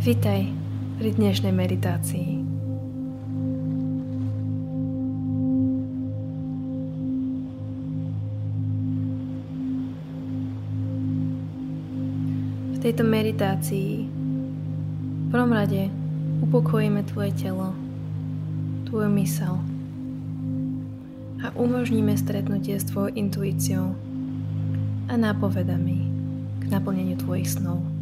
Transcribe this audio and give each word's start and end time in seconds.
Vitaj 0.00 0.48
pri 0.96 1.12
dnešnej 1.12 1.52
meditácii. 1.52 2.40
V 12.72 12.76
tejto 12.80 13.04
meditácii 13.04 14.08
v 14.08 15.26
prvom 15.28 15.52
rade 15.52 15.92
upokojíme 16.48 17.04
tvoje 17.04 17.36
telo, 17.36 17.76
tvoju 18.88 19.12
mysel 19.20 19.60
a 21.44 21.52
umožníme 21.60 22.16
stretnutie 22.16 22.80
s 22.80 22.88
tvojou 22.88 23.12
intuíciou 23.12 23.92
a 25.12 25.20
nápovedami 25.20 25.98
k 26.56 26.72
naplneniu 26.72 27.20
tvojich 27.20 27.52
snov. 27.52 27.99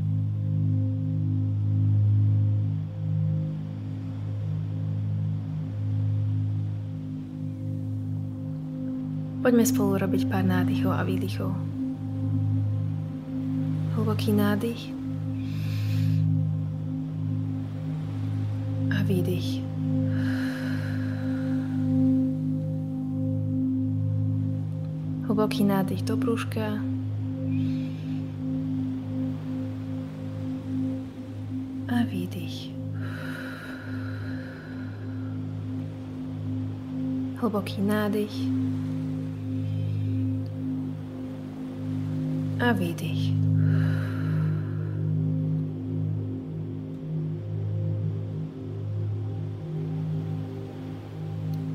Poďme 9.49 9.65
spolu 9.65 9.97
robiť 9.97 10.29
pár 10.29 10.45
nádychov 10.45 10.93
a 10.93 11.01
výdychov. 11.09 11.49
Hlboký 13.97 14.37
nádych 14.37 14.93
a 18.93 19.01
výdych. 19.09 19.65
Hlboký 25.25 25.65
nádych 25.65 26.05
do 26.05 26.21
brúška 26.21 26.85
a 31.89 31.97
výdych. 32.05 32.69
Hlboký 37.41 37.81
nádych 37.81 38.68
a 42.59 42.75
výdych. 42.75 43.35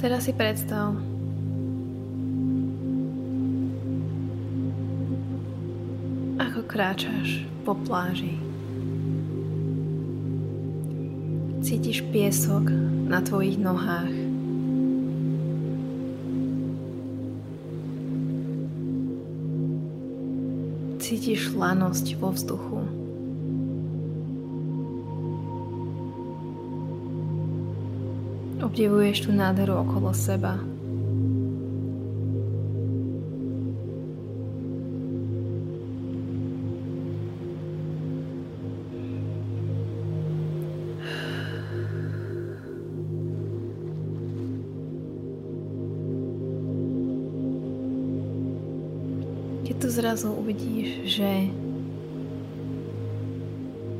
Teraz 0.03 0.27
si 0.27 0.35
predstav, 0.35 0.99
ako 6.43 6.59
kráčaš 6.67 7.47
po 7.63 7.71
pláži. 7.87 8.35
Cítiš 11.63 12.03
piesok 12.11 12.67
na 13.07 13.23
tvojich 13.23 13.55
nohách. 13.55 14.22
Cítiš 21.13 21.53
lanosť 21.53 22.17
vo 22.17 22.33
vzduchu. 22.33 22.89
Obdivuješ 28.65 29.29
tú 29.29 29.29
nádheru 29.29 29.77
okolo 29.85 30.09
seba. 30.09 30.57
Tu 49.83 49.91
zrazu 49.91 50.31
uvidíš, 50.31 51.11
že 51.19 51.51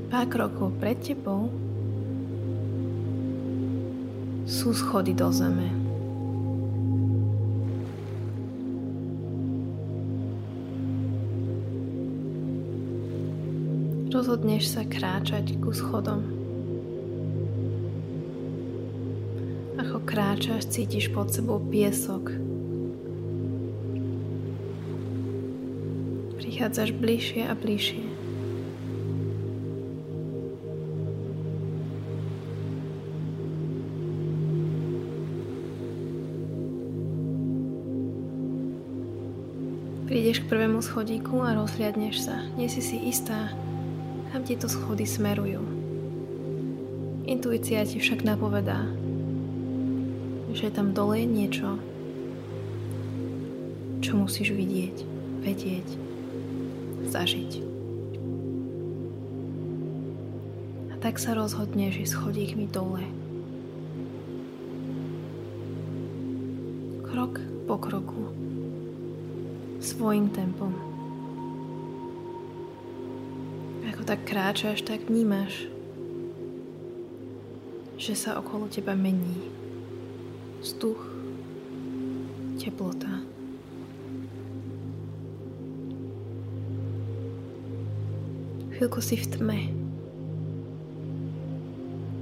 pár 0.08 0.32
krokov 0.32 0.72
pred 0.80 0.96
tebou 0.96 1.52
sú 4.48 4.72
schody 4.72 5.12
do 5.12 5.28
zeme. 5.28 5.68
Rozhodneš 14.08 14.72
sa 14.72 14.88
kráčať 14.88 15.60
ku 15.60 15.76
schodom. 15.76 16.24
Ako 19.84 20.00
kráčaš, 20.08 20.64
cítiš 20.72 21.12
pod 21.12 21.28
sebou 21.28 21.60
piesok, 21.60 22.43
prichádzaš 26.64 26.96
bližšie 26.96 27.44
a 27.44 27.60
bližšie. 27.60 28.08
Prídeš 40.08 40.40
k 40.40 40.48
prvému 40.48 40.80
schodíku 40.80 41.44
a 41.44 41.52
rozhliadneš 41.52 42.32
sa. 42.32 42.48
Nie 42.56 42.72
si 42.72 42.80
si 42.80 42.96
istá, 43.12 43.52
kam 44.32 44.48
tieto 44.48 44.72
schody 44.72 45.04
smerujú. 45.04 45.60
Intuícia 47.28 47.84
ti 47.84 48.00
však 48.00 48.24
napovedá, 48.24 48.88
že 50.56 50.72
tam 50.72 50.96
dole 50.96 51.28
niečo, 51.28 51.76
čo 54.00 54.16
musíš 54.16 54.56
vidieť, 54.56 54.96
vedieť 55.44 56.13
zažiť. 57.14 57.52
A 60.90 60.94
tak 60.98 61.22
sa 61.22 61.38
rozhodneš 61.38 62.02
ísť 62.02 62.14
schodíkmi 62.18 62.66
dole. 62.74 63.06
Krok 67.06 67.38
po 67.70 67.76
kroku. 67.78 68.24
Svojim 69.78 70.34
tempom. 70.34 70.74
Ako 73.94 74.02
tak 74.08 74.26
kráčaš, 74.26 74.82
tak 74.82 75.06
vnímaš, 75.06 75.70
že 78.00 78.18
sa 78.18 78.42
okolo 78.42 78.66
teba 78.72 78.98
mení. 78.98 79.54
Vzduch, 80.64 81.04
teplota. 82.58 83.33
Chvíľku 88.84 89.00
si 89.00 89.16
v 89.16 89.28
tme. 89.32 89.60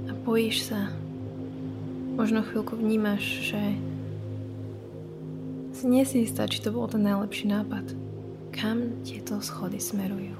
A 0.06 0.14
bojíš 0.22 0.70
sa. 0.70 0.94
Možno 2.14 2.46
chvíľku 2.46 2.78
vnímaš, 2.78 3.50
že 3.50 3.58
si 5.74 5.84
nie 5.90 6.06
si 6.06 6.22
či 6.22 6.62
to 6.62 6.70
bol 6.70 6.86
ten 6.86 7.02
najlepší 7.02 7.50
nápad. 7.50 7.98
Kam 8.54 8.94
tieto 9.02 9.42
schody 9.42 9.82
smerujú? 9.82 10.38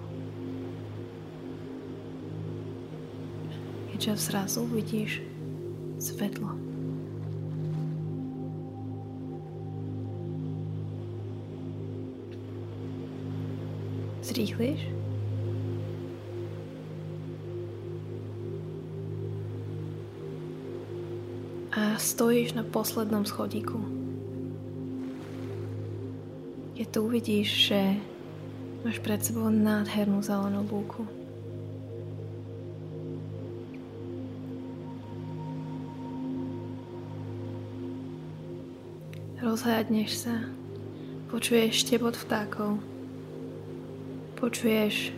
Keďže 3.91 4.31
zrazu 4.31 4.63
vidíš 4.71 5.27
svetlo. 5.99 6.55
Zrýchliš? 14.23 15.03
A 21.73 21.97
stojíš 21.97 22.53
na 22.53 22.69
poslednom 22.69 23.25
schodíku. 23.25 23.81
Keď 26.77 26.87
tu 26.93 26.99
uvidíš, 27.01 27.49
že 27.73 27.97
máš 28.85 29.01
pred 29.01 29.25
sebou 29.25 29.49
nádhernú 29.49 30.21
zelenú 30.21 30.69
lúku. 30.69 31.09
Rozhľadneš 39.41 40.29
sa, 40.29 40.45
počuješ 41.33 41.89
štebot 41.89 42.15
vtákov, 42.21 42.85
počuješ 44.37 45.17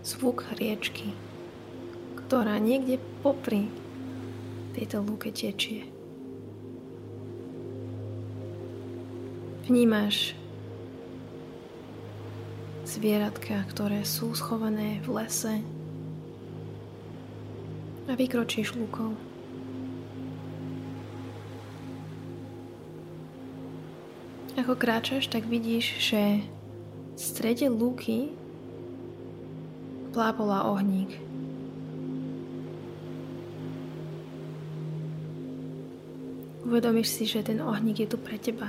zvuk 0.00 0.48
riečky 0.56 1.12
ktorá 2.34 2.58
niekde 2.58 2.98
popri 3.22 3.70
tejto 4.74 5.06
lúke 5.06 5.30
tečie. 5.30 5.86
Vnímaš 9.70 10.34
zvieratka, 12.82 13.62
ktoré 13.70 14.02
sú 14.02 14.34
schované 14.34 14.98
v 15.06 15.14
lese 15.14 15.62
a 18.10 18.18
vykročíš 18.18 18.74
lúkou. 18.74 19.14
Ako 24.58 24.74
kráčaš, 24.74 25.30
tak 25.30 25.46
vidíš, 25.46 26.02
že 26.02 26.42
v 27.14 27.14
strede 27.14 27.70
lúky 27.70 28.34
plápola 30.10 30.66
ohník. 30.66 31.33
Uvedomíš 36.74 37.06
si, 37.06 37.22
že 37.22 37.46
ten 37.46 37.62
ohník 37.62 38.02
je 38.02 38.10
tu 38.10 38.18
pre 38.18 38.34
teba. 38.34 38.66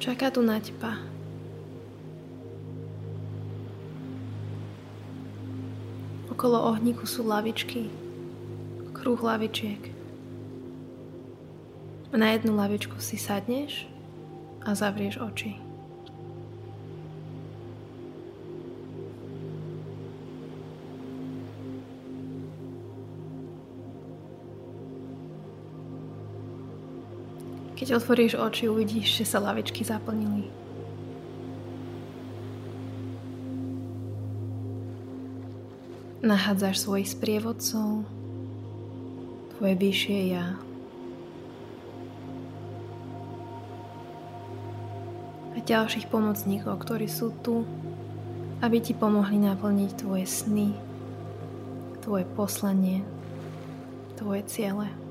Čaká 0.00 0.32
tu 0.32 0.40
na 0.40 0.56
teba. 0.56 0.96
Okolo 6.32 6.64
ohníku 6.64 7.04
sú 7.04 7.28
lavičky, 7.28 7.92
kruh 8.96 9.20
lavičiek. 9.20 9.92
Na 12.16 12.32
jednu 12.32 12.56
lavičku 12.56 12.96
si 13.04 13.20
sadneš 13.20 13.84
a 14.64 14.72
zavrieš 14.72 15.20
oči. 15.20 15.67
Keď 27.78 27.94
otvoríš 27.94 28.34
oči, 28.34 28.66
uvidíš, 28.66 29.22
že 29.22 29.24
sa 29.30 29.38
lavičky 29.38 29.86
zaplnili. 29.86 30.50
Nachádzaš 36.26 36.82
svojich 36.82 37.14
sprievodcov, 37.14 38.02
tvoje 39.54 39.74
vyššie 39.78 40.18
ja. 40.34 40.58
A 45.54 45.58
ďalších 45.62 46.10
pomocníkov, 46.10 46.82
ktorí 46.82 47.06
sú 47.06 47.30
tu, 47.46 47.62
aby 48.58 48.82
ti 48.82 48.90
pomohli 48.90 49.38
naplniť 49.38 50.02
tvoje 50.02 50.26
sny, 50.26 50.74
tvoje 52.02 52.26
poslanie, 52.34 53.06
tvoje 54.18 54.42
ciele. 54.50 55.07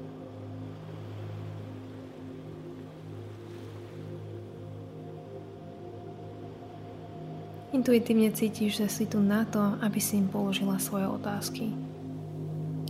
Intuitívne 7.77 8.33
cítiš, 8.33 8.81
že 8.81 8.89
si 8.89 9.05
tu 9.05 9.21
na 9.21 9.45
to, 9.45 9.61
aby 9.85 10.01
si 10.01 10.17
im 10.17 10.25
položila 10.25 10.81
svoje 10.81 11.05
otázky 11.05 11.69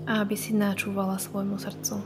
a 0.07 0.23
aby 0.23 0.31
si 0.39 0.55
načúvala 0.55 1.19
svojmu 1.19 1.59
srdcu. 1.59 1.99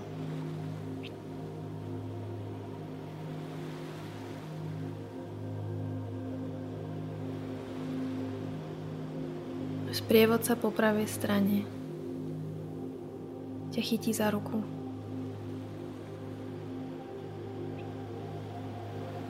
Sprievodca 9.93 10.57
po 10.57 10.73
pravej 10.73 11.05
strane 11.05 11.61
ťa 13.77 13.81
chytí 13.85 14.09
za 14.09 14.33
ruku. 14.33 14.57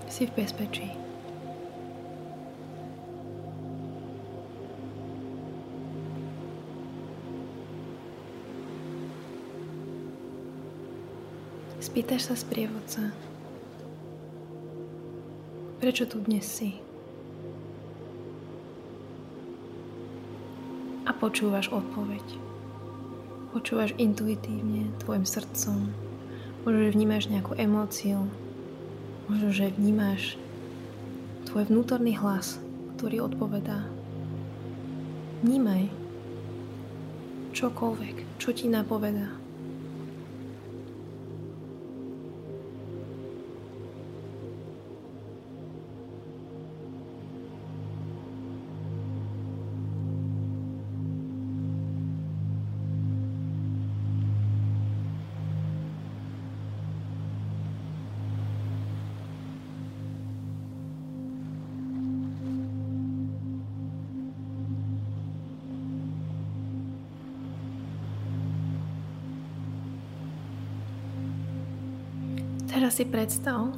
Si 0.07 0.23
v 0.23 0.39
bezpečí. 0.39 1.10
Spýtaš 11.91 12.31
sa 12.31 12.39
sprievodca, 12.39 13.11
prečo 15.83 16.07
tu 16.07 16.23
dnes 16.23 16.39
si? 16.39 16.79
A 21.03 21.11
počúvaš 21.11 21.67
odpoveď. 21.67 22.23
Počúvaš 23.51 23.91
intuitívne 23.99 24.87
tvojim 25.03 25.27
srdcom. 25.27 25.91
Možno, 26.63 26.79
že 26.79 26.95
vnímaš 26.95 27.27
nejakú 27.27 27.59
emóciu. 27.59 28.23
Možno, 29.27 29.51
že 29.51 29.75
vnímaš 29.75 30.39
tvoj 31.51 31.67
vnútorný 31.67 32.15
hlas, 32.15 32.55
ktorý 32.95 33.27
odpovedá. 33.27 33.83
Vnímaj 35.43 35.91
čokoľvek, 37.51 38.39
čo 38.39 38.55
ti 38.55 38.71
napovedá. 38.71 39.40
Teraz 72.81 72.97
si 72.97 73.05
predstav, 73.05 73.69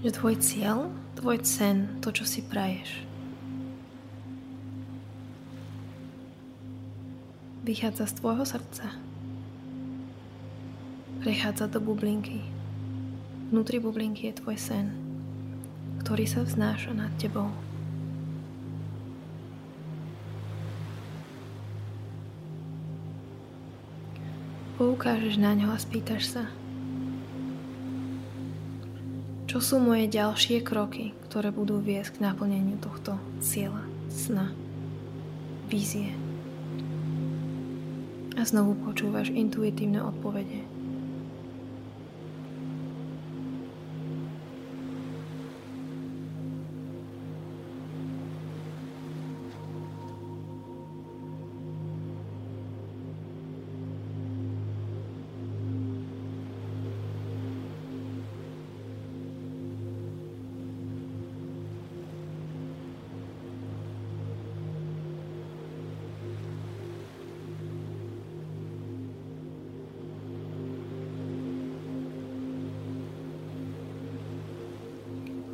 že 0.00 0.08
tvoj 0.08 0.40
cieľ, 0.40 0.88
tvoj 1.20 1.44
sen, 1.44 2.00
to, 2.00 2.16
čo 2.16 2.24
si 2.24 2.40
praješ, 2.40 3.04
vychádza 7.60 8.08
z 8.08 8.16
tvojho 8.24 8.48
srdca. 8.48 8.88
Prechádza 11.20 11.68
do 11.68 11.84
bublinky. 11.84 12.40
Vnútri 13.52 13.84
bublinky 13.84 14.32
je 14.32 14.40
tvoj 14.40 14.56
sen, 14.56 14.96
ktorý 16.00 16.24
sa 16.24 16.40
vznáša 16.40 16.96
nad 16.96 17.12
tebou. 17.20 17.52
Poukážeš 24.80 25.36
na 25.36 25.52
ňo 25.52 25.76
a 25.76 25.78
spýtaš 25.78 26.40
sa, 26.40 26.48
čo 29.44 29.60
sú 29.60 29.76
moje 29.76 30.08
ďalšie 30.08 30.64
kroky, 30.64 31.12
ktoré 31.28 31.52
budú 31.52 31.84
viesť 31.84 32.16
k 32.16 32.24
naplneniu 32.24 32.80
tohto 32.80 33.20
cieľa, 33.44 33.84
sna, 34.08 34.48
vízie. 35.68 36.16
A 38.40 38.48
znovu 38.48 38.72
počúvaš 38.80 39.28
intuitívne 39.28 40.00
odpovede. 40.00 40.64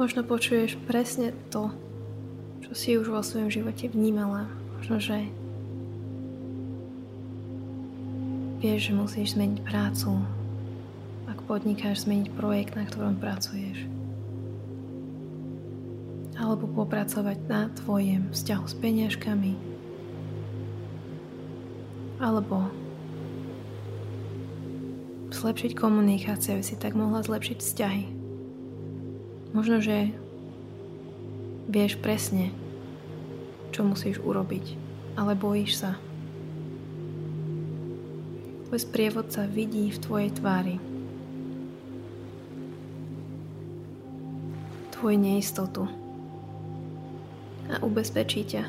Možno 0.07 0.23
počuješ 0.23 0.79
presne 0.87 1.35
to, 1.51 1.75
čo 2.63 2.71
si 2.79 2.95
už 2.95 3.11
vo 3.11 3.27
svojom 3.27 3.51
živote 3.51 3.91
vnímala. 3.91 4.47
Možno, 4.79 5.03
že 5.03 5.27
vieš, 8.63 8.87
že 8.87 8.93
musíš 8.95 9.35
zmeniť 9.35 9.67
prácu, 9.67 10.23
ak 11.27 11.43
podnikáš 11.51 12.07
zmeniť 12.07 12.39
projekt, 12.39 12.79
na 12.79 12.87
ktorom 12.87 13.19
pracuješ. 13.19 13.83
Alebo 16.39 16.71
popracovať 16.71 17.43
na 17.51 17.67
tvojom 17.75 18.31
vzťahu 18.31 18.63
s 18.63 18.75
peniažkami. 18.79 19.59
Alebo 22.23 22.71
zlepšiť 25.35 25.75
komunikáciu, 25.75 26.55
aby 26.55 26.63
si 26.63 26.79
tak 26.79 26.95
mohla 26.95 27.27
zlepšiť 27.27 27.59
vzťahy. 27.59 28.16
Možno, 29.57 29.81
že 29.81 30.13
vieš 31.65 31.97
presne, 31.97 32.53
čo 33.73 33.89
musíš 33.89 34.21
urobiť, 34.21 34.77
ale 35.17 35.33
bojíš 35.33 35.81
sa. 35.81 35.97
Tvoj 38.69 38.81
sprievodca 38.85 39.49
vidí 39.49 39.89
v 39.89 39.97
tvojej 39.97 40.31
tvári 40.37 40.77
tvoju 44.93 45.17
neistotu 45.17 45.89
a 47.73 47.81
ubezpečí 47.81 48.45
ťa, 48.45 48.65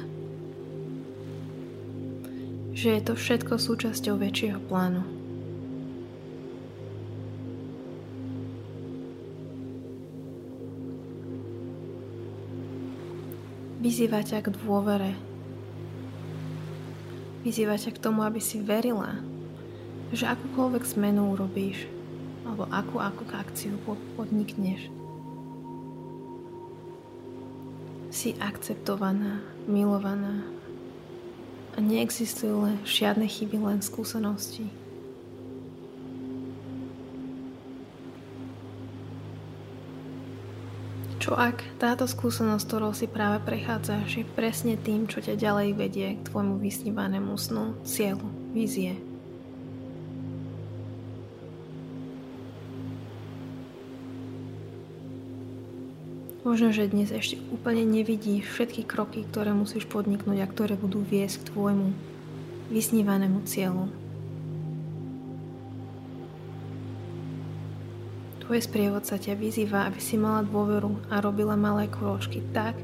že 2.72 2.90
je 2.96 3.02
to 3.04 3.14
všetko 3.16 3.60
súčasťou 3.60 4.16
väčšieho 4.20 4.60
plánu. 4.72 5.17
Vyzýva 13.88 14.20
ťa 14.20 14.44
k 14.44 14.52
dôvere. 14.52 15.16
Vyzýva 17.48 17.80
ťa 17.80 17.96
k 17.96 18.02
tomu, 18.04 18.20
aby 18.28 18.44
si 18.44 18.60
verila, 18.60 19.24
že 20.12 20.28
akúkoľvek 20.28 20.84
zmenu 20.92 21.32
urobíš, 21.32 21.88
alebo 22.44 22.68
akú, 22.68 23.00
akú 23.00 23.24
akciu 23.32 23.80
podnikneš, 24.20 24.92
si 28.12 28.36
akceptovaná, 28.44 29.40
milovaná 29.72 30.44
a 31.72 31.80
neexistujú 31.80 32.68
len 32.68 32.76
žiadne 32.84 33.24
chyby, 33.24 33.56
len 33.56 33.80
skúsenosti. 33.80 34.68
Čo 41.28 41.36
ak 41.36 41.60
táto 41.76 42.08
skúsenosť, 42.08 42.64
ktorou 42.64 42.96
si 42.96 43.04
práve 43.04 43.44
prechádzaš, 43.44 44.24
je 44.24 44.24
presne 44.24 44.80
tým, 44.80 45.12
čo 45.12 45.20
ťa 45.20 45.36
ďalej 45.36 45.76
vedie 45.76 46.16
k 46.16 46.24
tvojmu 46.24 46.56
vysnívanému 46.56 47.36
snu, 47.36 47.76
cieľu, 47.84 48.24
vízie? 48.56 48.96
Možno, 56.48 56.72
že 56.72 56.88
dnes 56.88 57.12
ešte 57.12 57.44
úplne 57.52 57.84
nevidíš 57.84 58.48
všetky 58.48 58.88
kroky, 58.88 59.28
ktoré 59.28 59.52
musíš 59.52 59.84
podniknúť 59.84 60.40
a 60.40 60.48
ktoré 60.48 60.80
budú 60.80 61.04
viesť 61.04 61.44
k 61.44 61.48
tvojmu 61.52 61.92
vysnívanému 62.72 63.44
cieľu. 63.44 63.92
Tvoj 68.48 68.64
sprievodca 68.64 69.20
ťa 69.20 69.36
vyzýva, 69.36 69.92
aby 69.92 70.00
si 70.00 70.16
mala 70.16 70.40
dôveru 70.40 71.12
a 71.12 71.20
robila 71.20 71.60
malé 71.60 71.92
kročky 71.92 72.40
tak, 72.56 72.80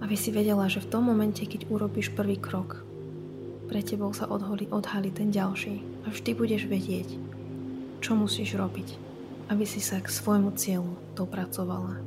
aby 0.00 0.16
si 0.16 0.32
vedela, 0.32 0.72
že 0.72 0.80
v 0.80 0.88
tom 0.88 1.04
momente, 1.04 1.44
keď 1.44 1.68
urobíš 1.68 2.16
prvý 2.16 2.40
krok, 2.40 2.80
pre 3.68 3.84
tebou 3.84 4.08
sa 4.16 4.24
odhalí, 4.32 4.72
odhalí 4.72 5.12
ten 5.12 5.28
ďalší 5.28 5.84
a 6.08 6.16
vždy 6.16 6.32
budeš 6.32 6.64
vedieť, 6.64 7.12
čo 8.00 8.16
musíš 8.16 8.56
robiť, 8.56 8.96
aby 9.52 9.68
si 9.68 9.84
sa 9.84 10.00
k 10.00 10.08
svojmu 10.08 10.56
cieľu 10.56 10.96
dopracovala. 11.12 12.00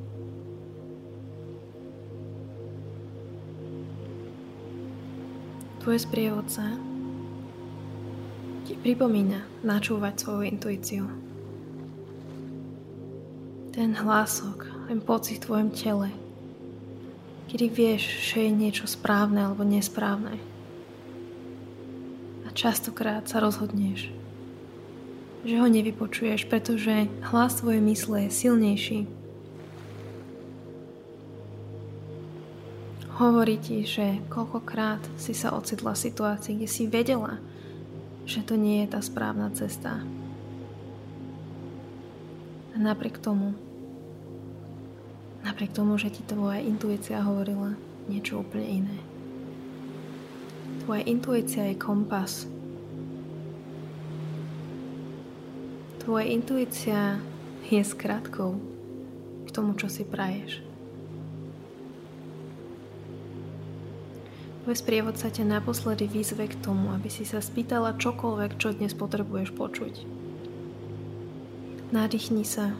Tvoj 5.85 5.97
sprievodca 6.01 6.73
ti 8.65 8.73
pripomína 8.73 9.45
načúvať 9.61 10.13
svoju 10.25 10.41
intuíciu. 10.49 11.24
Ten 13.75 13.91
hlások, 13.91 14.87
ten 14.87 15.03
pocit 15.03 15.43
v 15.43 15.45
tvojom 15.51 15.69
tele, 15.75 16.09
kedy 17.51 17.67
vieš, 17.67 18.07
že 18.31 18.47
je 18.47 18.51
niečo 18.55 18.87
správne 18.87 19.43
alebo 19.43 19.67
nesprávne. 19.67 20.39
A 22.47 22.55
častokrát 22.55 23.27
sa 23.27 23.43
rozhodneš, 23.43 24.15
že 25.43 25.59
ho 25.59 25.67
nevypočuješ, 25.67 26.47
pretože 26.47 27.11
hlas 27.27 27.59
tvojej 27.59 27.83
mysle 27.83 28.25
je 28.25 28.29
silnejší 28.31 28.99
Hovorí 33.15 33.55
ti, 33.55 33.87
že 33.87 34.19
koľkokrát 34.27 34.99
si 35.15 35.31
sa 35.31 35.55
ocitla 35.55 35.95
v 35.95 36.03
situácii, 36.03 36.59
kde 36.59 36.67
si 36.67 36.83
vedela, 36.83 37.39
že 38.27 38.43
to 38.43 38.59
nie 38.59 38.83
je 38.83 38.91
tá 38.91 38.99
správna 38.99 39.47
cesta. 39.55 40.03
A 42.71 42.75
napriek 42.75 43.15
tomu, 43.23 43.55
napriek 45.45 45.77
tomu, 45.77 46.01
že 46.01 46.09
ti 46.09 46.25
tvoja 46.25 46.57
intuícia 46.57 47.21
hovorila 47.21 47.77
niečo 48.09 48.41
úplne 48.41 48.65
iné. 48.65 48.97
Tvoja 50.81 51.05
intuícia 51.05 51.63
je 51.69 51.75
kompas. 51.77 52.49
Tvoja 56.01 56.25
intuícia 56.25 57.21
je 57.69 57.81
skratkou 57.81 58.57
k 59.45 59.49
tomu, 59.49 59.77
čo 59.77 59.89
si 59.89 60.05
praješ. 60.05 60.65
Tvoj 64.65 64.81
sprievodca 64.81 65.29
ťa 65.29 65.45
naposledy 65.45 66.09
výzve 66.09 66.49
k 66.49 66.57
tomu, 66.57 66.89
aby 66.89 67.05
si 67.05 67.21
sa 67.21 67.37
spýtala 67.37 68.01
čokoľvek, 68.01 68.57
čo 68.57 68.73
dnes 68.73 68.97
potrebuješ 68.97 69.53
počuť. 69.53 69.93
Nadýchni 71.93 72.41
sa. 72.41 72.73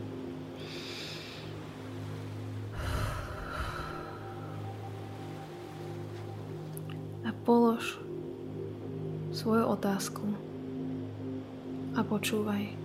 A 12.16 12.18
počúvaj. 12.18 12.85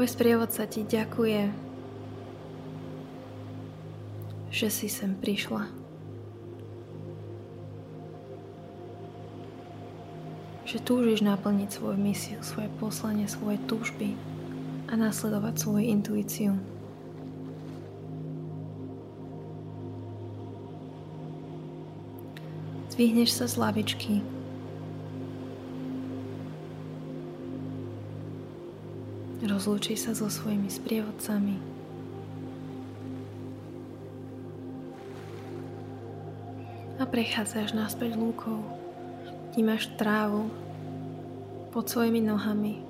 Tvoj 0.00 0.16
sprievodca 0.16 0.64
ti 0.64 0.80
ďakuje, 0.80 1.52
že 4.48 4.72
si 4.72 4.88
sem 4.88 5.12
prišla. 5.12 5.68
Že 10.64 10.78
túžiš 10.88 11.20
naplniť 11.20 11.68
svoju 11.68 12.00
misiu, 12.00 12.40
svoje 12.40 12.72
poslanie, 12.80 13.28
svoje 13.28 13.60
túžby 13.68 14.16
a 14.88 14.96
nasledovať 14.96 15.60
svoju 15.60 15.84
intuíciu. 15.84 16.56
Zvihneš 22.88 23.36
sa 23.36 23.44
z 23.44 23.54
lavičky 23.60 24.39
Rozlúči 29.40 29.96
sa 29.96 30.12
so 30.12 30.28
svojimi 30.28 30.68
sprievodcami. 30.68 31.56
A 37.00 37.08
prechádzaš 37.08 37.72
naspäť 37.72 38.20
lúkou. 38.20 38.60
Vnímaš 39.56 39.88
trávu 39.96 40.52
pod 41.72 41.88
svojimi 41.88 42.20
nohami. 42.20 42.84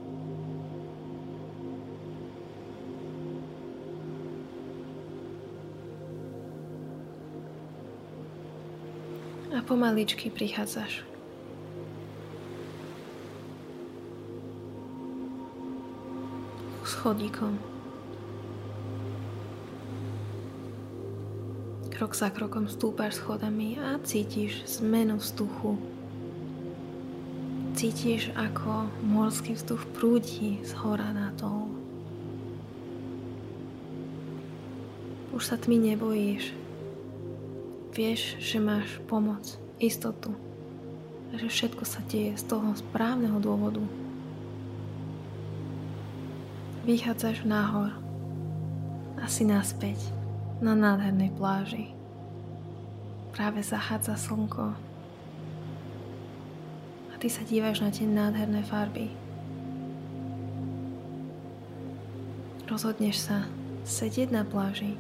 A 9.55 9.63
pomaličky 9.63 10.35
prichádzaš 10.35 11.10
schodíkom. 17.01 17.57
Krok 21.97 22.13
za 22.13 22.29
krokom 22.29 22.69
stúpaš 22.69 23.17
schodami 23.17 23.81
a 23.81 23.97
cítiš 24.05 24.69
zmenu 24.85 25.17
vzduchu. 25.17 25.81
Cítiš, 27.73 28.29
ako 28.37 28.93
morský 29.01 29.57
vzduch 29.57 29.81
prúdi 29.97 30.61
z 30.61 30.77
hora 30.77 31.09
na 31.17 31.33
dol. 31.41 31.73
Už 35.33 35.41
sa 35.41 35.57
tmy 35.57 35.97
nebojíš. 35.97 36.53
Vieš, 37.97 38.37
že 38.45 38.61
máš 38.61 39.01
pomoc, 39.09 39.57
istotu. 39.81 40.37
Že 41.33 41.49
všetko 41.49 41.83
sa 41.89 42.05
deje 42.13 42.37
z 42.37 42.45
toho 42.45 42.77
správneho 42.77 43.41
dôvodu. 43.41 44.10
Vychádzaš 46.81 47.45
nahor 47.45 47.93
a 49.21 49.29
si 49.29 49.45
naspäť 49.45 50.01
na 50.65 50.73
nádhernej 50.73 51.29
pláži. 51.37 51.93
Práve 53.37 53.61
zachádza 53.61 54.17
slnko 54.17 54.73
a 57.13 57.15
ty 57.21 57.29
sa 57.29 57.45
dívaš 57.45 57.85
na 57.85 57.93
tie 57.93 58.09
nádherné 58.09 58.65
farby. 58.65 59.13
Rozhodneš 62.65 63.29
sa 63.29 63.45
sedieť 63.85 64.33
na 64.33 64.49
pláži. 64.49 64.97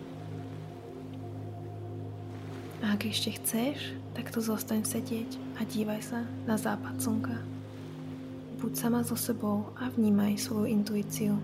A 2.85 2.93
ak 2.93 3.09
ešte 3.09 3.41
chceš, 3.41 3.97
tak 4.13 4.29
tu 4.29 4.45
zostaň 4.45 4.85
sedieť 4.85 5.41
a 5.57 5.65
dívaj 5.65 6.05
sa 6.05 6.29
na 6.45 6.61
západ 6.61 7.01
slnka. 7.01 7.41
Buď 8.61 8.73
sama 8.77 9.01
so 9.01 9.17
sebou 9.17 9.73
a 9.81 9.89
vnímaj 9.89 10.37
svoju 10.37 10.69
intuíciu. 10.69 11.41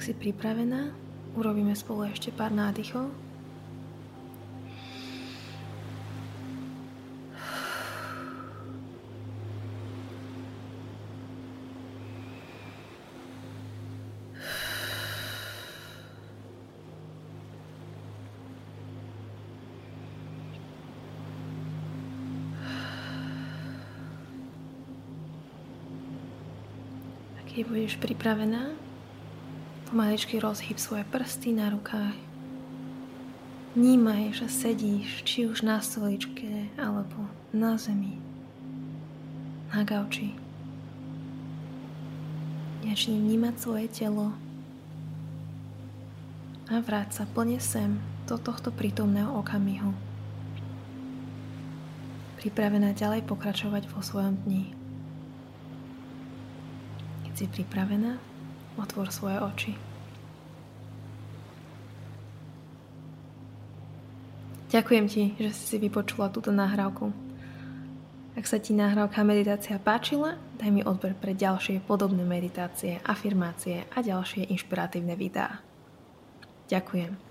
Ak 0.00 0.08
si 0.08 0.16
pripravená, 0.16 0.96
urobíme 1.36 1.76
spolu 1.76 2.08
ešte 2.08 2.32
pár 2.32 2.48
nádychov. 2.56 3.12
Keď 27.52 27.68
budeš 27.68 28.00
pripravená, 28.00 28.79
pomaličky 29.90 30.38
rozhyb 30.38 30.78
svoje 30.78 31.02
prsty 31.10 31.50
na 31.50 31.74
rukách. 31.74 32.14
Vnímaj, 33.74 34.38
že 34.38 34.46
sedíš 34.46 35.26
či 35.26 35.50
už 35.50 35.66
na 35.66 35.82
stoličke 35.82 36.70
alebo 36.78 37.26
na 37.50 37.74
zemi, 37.74 38.22
na 39.74 39.82
gauči. 39.82 40.38
Začni 42.86 43.18
vnímať 43.18 43.54
svoje 43.58 43.86
telo 43.90 44.30
a 46.70 46.78
vráť 46.78 47.22
sa 47.22 47.24
plne 47.26 47.58
sem 47.58 47.98
do 48.30 48.38
tohto 48.38 48.70
prítomného 48.70 49.34
okamihu. 49.38 49.90
Pripravená 52.38 52.94
ďalej 52.94 53.26
pokračovať 53.26 53.90
vo 53.90 54.02
svojom 54.02 54.38
dni 54.46 54.80
si 57.40 57.48
pripravená, 57.48 58.20
otvor 58.80 59.12
svoje 59.12 59.36
oči. 59.36 59.72
Ďakujem 64.70 65.06
ti, 65.10 65.22
že 65.34 65.50
si 65.50 65.64
si 65.66 65.76
vypočula 65.82 66.30
túto 66.30 66.54
nahrávku. 66.54 67.10
Ak 68.38 68.46
sa 68.46 68.62
ti 68.62 68.70
nahrávka 68.70 69.26
meditácia 69.26 69.76
páčila, 69.82 70.38
daj 70.56 70.70
mi 70.70 70.86
odber 70.86 71.18
pre 71.18 71.34
ďalšie 71.34 71.82
podobné 71.82 72.22
meditácie, 72.22 73.02
afirmácie 73.02 73.84
a 73.90 73.98
ďalšie 73.98 74.46
inšpiratívne 74.46 75.18
videá. 75.18 75.58
Ďakujem. 76.70 77.29